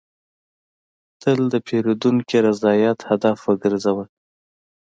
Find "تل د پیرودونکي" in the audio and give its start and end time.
1.21-2.37